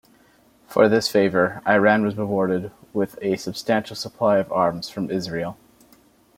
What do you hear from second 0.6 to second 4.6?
For this favor, Iran was rewarded with a substantial supply of